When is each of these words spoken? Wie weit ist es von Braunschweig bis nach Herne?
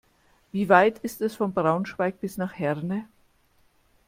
Wie 0.51 0.67
weit 0.67 0.97
ist 0.97 1.21
es 1.21 1.35
von 1.35 1.53
Braunschweig 1.53 2.19
bis 2.21 2.35
nach 2.35 2.53
Herne? 2.57 3.05